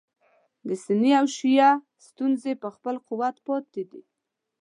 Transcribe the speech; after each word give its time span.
د 0.67 0.69
سني 0.83 1.11
او 1.19 1.25
شیعه 1.35 1.71
ستونزه 2.07 2.49
په 2.63 2.69
خپل 2.75 2.95
قوت 3.07 3.35
پاتې 3.47 3.83
ده. 3.89 3.99